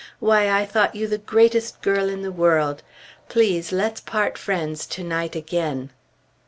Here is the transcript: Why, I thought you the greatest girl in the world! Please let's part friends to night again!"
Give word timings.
Why, 0.19 0.49
I 0.49 0.65
thought 0.65 0.95
you 0.95 1.05
the 1.07 1.19
greatest 1.19 1.79
girl 1.83 2.09
in 2.09 2.23
the 2.23 2.31
world! 2.31 2.81
Please 3.29 3.71
let's 3.71 4.01
part 4.01 4.35
friends 4.35 4.87
to 4.87 5.03
night 5.03 5.35
again!" 5.35 5.91